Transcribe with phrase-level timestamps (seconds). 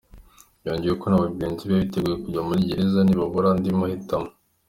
[0.65, 4.29] Yongeyeho ko na bagenzi be biteguye kujya muri gereza nibabura andi mahitamo.